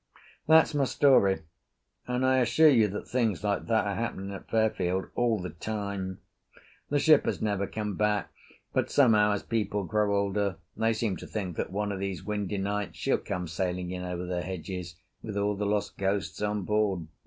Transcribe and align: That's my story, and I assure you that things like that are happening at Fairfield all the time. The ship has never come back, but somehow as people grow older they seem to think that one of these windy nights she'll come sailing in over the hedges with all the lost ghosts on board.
That's 0.47 0.73
my 0.73 0.85
story, 0.85 1.43
and 2.07 2.25
I 2.25 2.39
assure 2.39 2.71
you 2.71 2.87
that 2.87 3.07
things 3.07 3.43
like 3.43 3.67
that 3.67 3.85
are 3.85 3.93
happening 3.93 4.33
at 4.33 4.49
Fairfield 4.49 5.05
all 5.13 5.37
the 5.37 5.51
time. 5.51 6.17
The 6.89 6.97
ship 6.97 7.27
has 7.27 7.39
never 7.39 7.67
come 7.67 7.93
back, 7.97 8.31
but 8.73 8.89
somehow 8.89 9.33
as 9.33 9.43
people 9.43 9.83
grow 9.83 10.17
older 10.19 10.55
they 10.75 10.93
seem 10.93 11.17
to 11.17 11.27
think 11.27 11.55
that 11.57 11.71
one 11.71 11.91
of 11.91 11.99
these 11.99 12.25
windy 12.25 12.57
nights 12.57 12.97
she'll 12.97 13.19
come 13.19 13.47
sailing 13.47 13.91
in 13.91 14.01
over 14.01 14.25
the 14.25 14.41
hedges 14.41 14.95
with 15.21 15.37
all 15.37 15.55
the 15.55 15.67
lost 15.67 15.99
ghosts 15.99 16.41
on 16.41 16.63
board. 16.63 17.05